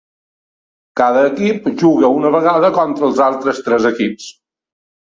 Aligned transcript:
Cada 1.01 1.25
equip 1.33 1.69
juga 1.83 2.11
una 2.21 2.33
vegada 2.39 2.75
contra 2.81 3.09
els 3.13 3.25
altres 3.31 3.65
tres 3.71 3.89
equips. 3.95 4.37